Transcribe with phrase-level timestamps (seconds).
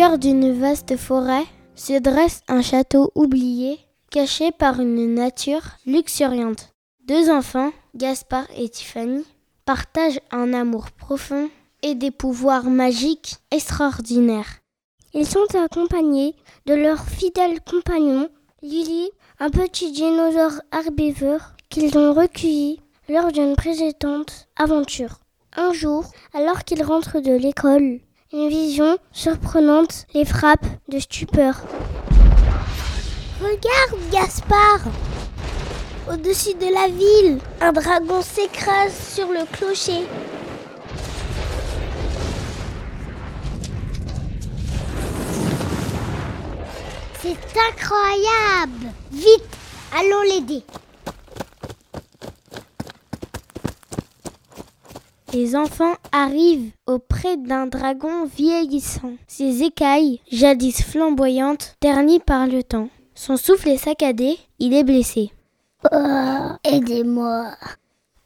[0.00, 1.44] cœur d'une vaste forêt
[1.74, 3.78] se dresse un château oublié,
[4.10, 6.72] caché par une nature luxuriante.
[7.06, 9.26] Deux enfants, Gaspard et Tiffany,
[9.66, 11.50] partagent un amour profond
[11.82, 14.60] et des pouvoirs magiques extraordinaires.
[15.12, 18.30] Ils sont accompagnés de leur fidèle compagnon,
[18.62, 25.20] Lily, un petit dinosaure herbivore qu'ils ont recueilli lors d'une précédente aventure.
[25.58, 28.00] Un jour, alors qu'ils rentrent de l'école,
[28.32, 31.60] une vision surprenante les frappe de stupeur.
[33.40, 34.84] Regarde, Gaspard
[36.08, 40.06] Au-dessus de la ville, un dragon s'écrase sur le clocher.
[47.20, 47.36] C'est
[47.68, 49.56] incroyable Vite,
[49.98, 50.62] allons l'aider.
[55.32, 59.12] Les enfants arrivent auprès d'un dragon vieillissant.
[59.28, 62.88] Ses écailles, jadis flamboyantes, ternies par le temps.
[63.14, 65.30] Son souffle est saccadé, il est blessé.
[65.92, 67.52] Oh, aidez-moi.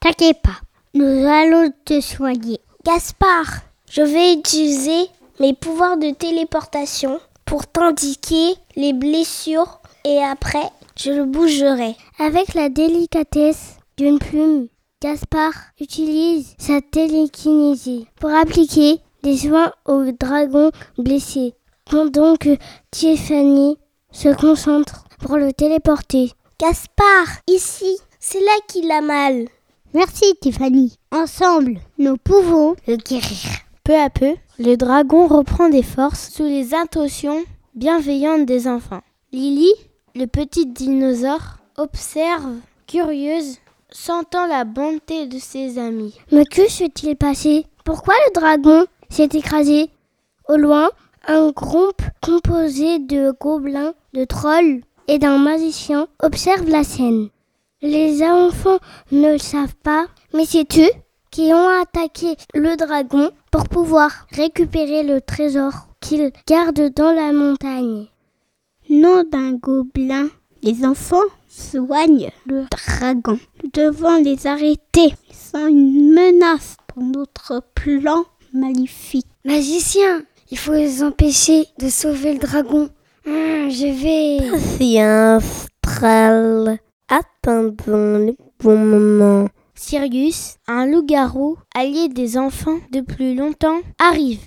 [0.00, 0.60] T'inquiète pas,
[0.94, 2.60] nous allons te soigner.
[2.86, 3.60] Gaspard,
[3.90, 5.08] je vais utiliser
[5.40, 11.96] mes pouvoirs de téléportation pour t'indiquer les blessures et après je le bougerai.
[12.18, 14.68] Avec la délicatesse d'une plume,
[15.04, 21.52] Gaspard utilise sa télékinésie pour appliquer des soins au dragon blessé,
[21.84, 22.56] pendant que
[22.90, 23.76] Tiffany
[24.12, 26.32] se concentre pour le téléporter.
[26.58, 29.44] Gaspard, ici, c'est là qu'il a mal.
[29.92, 30.96] Merci Tiffany.
[31.12, 33.58] Ensemble, nous pouvons le guérir.
[33.84, 37.44] Peu à peu, le dragon reprend des forces sous les intentions
[37.74, 39.02] bienveillantes des enfants.
[39.32, 39.74] Lily,
[40.14, 42.54] le petit dinosaure, observe,
[42.86, 43.58] curieuse,
[43.94, 46.18] sentant la bonté de ses amis.
[46.32, 47.66] Mais que s'est-il passé?
[47.84, 49.88] Pourquoi le dragon s'est écrasé?
[50.48, 50.90] Au loin,
[51.26, 57.28] un groupe composé de gobelins, de trolls et d'un magicien observe la scène.
[57.80, 58.78] Les enfants
[59.12, 60.90] ne le savent pas, mais c'est eux
[61.30, 68.06] qui ont attaqué le dragon pour pouvoir récupérer le trésor qu'ils gardent dans la montagne.
[68.90, 70.28] Nom d'un gobelin,
[70.62, 73.38] les enfants soignent le dragon.
[73.62, 75.14] Nous devons les arrêter.
[75.28, 79.26] Ils sont une menace pour notre plan maléfique.
[79.44, 82.88] Magicien, il faut les empêcher de sauver le dragon.
[83.26, 84.50] Hum, je vais.
[84.50, 86.78] Patience, Tral.
[87.08, 89.48] Attendons le bon moment.
[89.74, 94.40] Sirius, un loup-garou, allié des enfants depuis longtemps, arrive.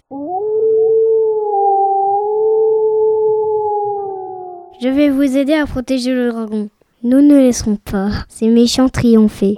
[4.80, 6.70] Je vais vous aider à protéger le dragon.
[7.10, 9.56] Nous ne laisserons pas ces méchants triompher.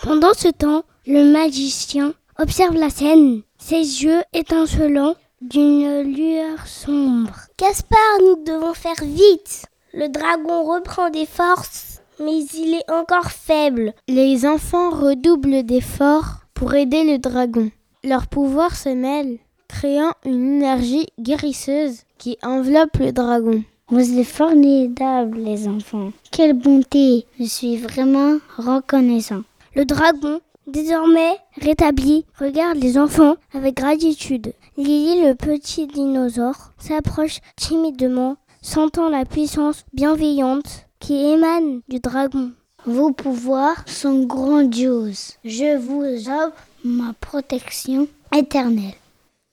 [0.00, 7.34] Pendant ce temps, le magicien observe la scène, ses yeux étincelants d'une lueur sombre.
[7.58, 9.66] Gaspard, nous devons faire vite.
[9.92, 13.94] Le dragon reprend des forces, mais il est encore faible.
[14.06, 17.68] Les enfants redoublent d'efforts pour aider le dragon.
[18.04, 23.62] Leurs pouvoirs se mêlent, créant une énergie guérisseuse qui enveloppe le dragon.
[23.88, 26.10] Vous êtes formidables, les enfants.
[26.32, 27.26] Quelle bonté.
[27.38, 29.42] Je suis vraiment reconnaissant.
[29.76, 34.52] Le dragon, désormais rétabli, regarde les enfants avec gratitude.
[34.76, 42.50] Lily, le petit dinosaure, s'approche timidement, sentant la puissance bienveillante qui émane du dragon.
[42.86, 45.34] Vos pouvoirs sont grandioses.
[45.44, 48.99] Je vous offre ma protection éternelle.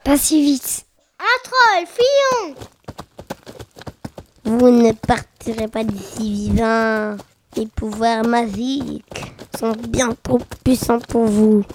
[0.07, 0.85] Pas si vite.
[1.19, 2.55] Un troll, fuyons
[4.45, 7.17] Vous ne partirez pas d'ici vivant.
[7.57, 9.03] Les pouvoirs magiques
[9.59, 11.65] sont bien trop puissants pour vous.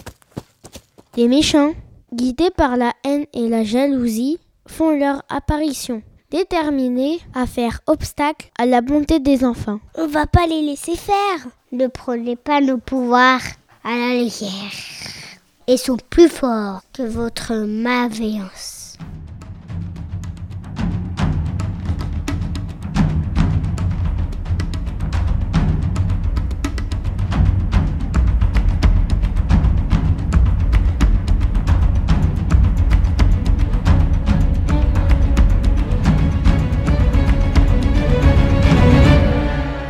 [1.15, 1.75] Les méchants,
[2.15, 8.65] guidés par la haine et la jalousie, font leur apparition, déterminés à faire obstacle à
[8.65, 9.81] la bonté des enfants.
[9.95, 11.49] On va pas les laisser faire.
[11.71, 13.43] Ne prenez pas nos pouvoirs
[13.85, 14.73] à la légère.
[15.69, 18.99] Ils sont plus forts que votre malveillance.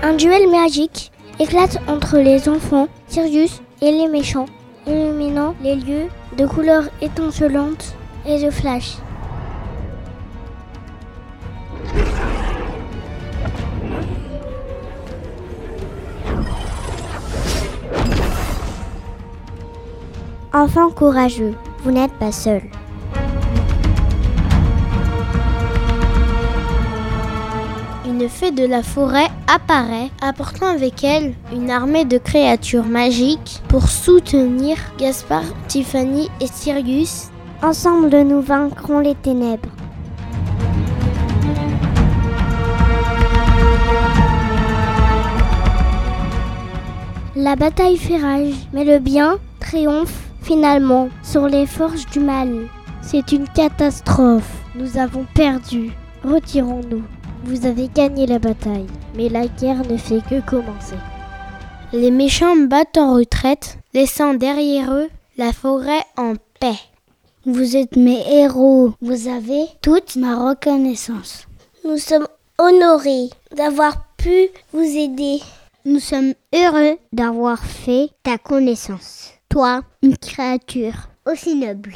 [0.02, 1.10] Un duel magique
[1.40, 4.46] éclate entre les enfants, Sirius et les méchants,
[4.86, 7.94] illuminant les lieux de couleurs étincelantes
[8.26, 8.96] et de flash.
[20.54, 22.62] Enfant courageux, vous n'êtes pas seul.
[28.32, 34.76] Fée de la forêt apparaît, apportant avec elle une armée de créatures magiques pour soutenir
[34.98, 37.28] Gaspard, Tiffany et Sirius.
[37.62, 39.68] Ensemble, nous vaincrons les ténèbres.
[47.36, 52.66] La bataille fait rage, mais le bien triomphe finalement sur les forges du mal.
[53.02, 54.50] C'est une catastrophe.
[54.74, 55.92] Nous avons perdu.
[56.24, 57.02] Retirons-nous.
[57.44, 58.86] Vous avez gagné la bataille,
[59.16, 60.96] mais la guerre ne fait que commencer.
[61.92, 66.78] Les méchants battent en retraite, laissant derrière eux la forêt en paix.
[67.44, 68.92] Vous êtes mes héros.
[69.00, 71.48] Vous avez toute ma reconnaissance.
[71.84, 72.28] Nous sommes
[72.58, 75.40] honorés d'avoir pu vous aider.
[75.84, 79.32] Nous sommes heureux d'avoir fait ta connaissance.
[79.48, 81.94] Toi, une créature aussi noble.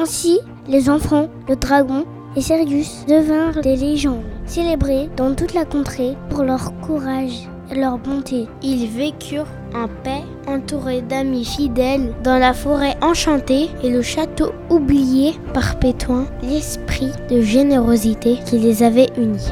[0.00, 2.04] Ainsi, les enfants, le dragon
[2.36, 7.98] et Sirius devinrent des légendes, célébrées dans toute la contrée pour leur courage et leur
[7.98, 8.46] bonté.
[8.62, 15.34] Ils vécurent en paix, entourés d'amis fidèles, dans la forêt enchantée et le château oublié,
[15.52, 19.50] perpétuant l'esprit de générosité qui les avait unis.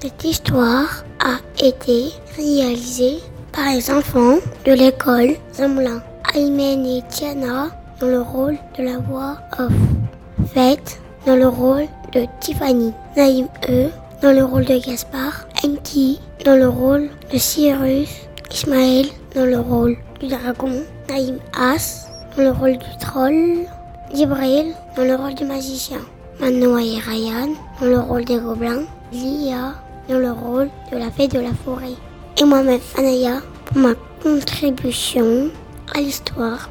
[0.00, 3.18] Cette histoire a été réalisée
[3.52, 6.02] par les enfants de l'école Zamlin.
[6.34, 7.68] Aymen et Tiana
[8.00, 9.72] dans le rôle de la voix off.
[10.52, 12.92] Fête dans le rôle de Tiffany.
[13.16, 13.88] Naïm E
[14.22, 15.46] dans le rôle de Gaspard.
[15.64, 18.10] Enki dans le rôle de Cyrus.
[18.52, 20.82] Ismaël dans le rôle du dragon.
[21.08, 23.66] Naïm As dans le rôle du troll.
[24.14, 26.00] Jibril dans le rôle du magicien.
[26.40, 27.48] Manoa et Ryan
[27.80, 28.84] dans le rôle des gobelins.
[29.12, 29.74] Lia
[30.08, 31.94] dans le rôle de la fée de la forêt.
[32.40, 35.50] Et moi-même, Anaya, pour ma contribution
[35.94, 36.68] à l'histoire